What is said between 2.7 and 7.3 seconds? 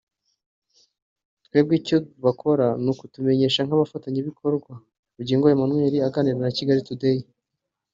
ni ukutumenyesha nk’abafatanyabikorwa" Bugingo Emmanuel aganira na Kigali Today